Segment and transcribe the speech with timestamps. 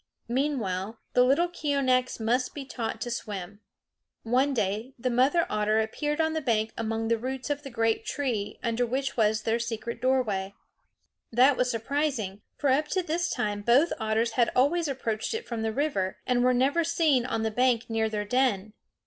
[0.27, 3.59] Meanwhile the little Keeonekhs must be taught to swim.
[4.23, 8.03] One day the mother otter appeared on the bank among the roots of the great
[8.03, 10.55] tree under which was their secret doorway.
[11.31, 15.61] That was surprising, for up to this time both otters had always approached it from
[15.61, 18.73] the river, and were never seen on the bank near their den.